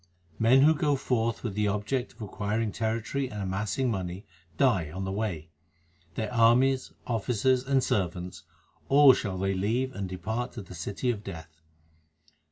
Men 0.39 0.61
who 0.63 0.73
go 0.73 0.95
forth 0.95 1.43
with 1.43 1.53
the 1.53 1.67
object 1.67 2.13
of 2.13 2.23
acquiring 2.23 2.71
territory 2.71 3.27
and 3.29 3.39
amassing 3.39 3.91
money, 3.91 4.25
die 4.57 4.89
on 4.89 5.03
the 5.05 5.11
way. 5.11 5.51
Their 6.15 6.33
armies, 6.33 6.91
officers, 7.05 7.63
and 7.63 7.83
servants 7.83 8.41
all 8.89 9.13
shall 9.13 9.37
they 9.37 9.53
leave 9.53 9.93
and 9.93 10.09
depart 10.09 10.53
to 10.53 10.63
the 10.63 10.73
city 10.73 11.11
of 11.11 11.23
Death. 11.23 11.61